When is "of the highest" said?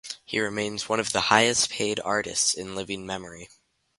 0.99-1.69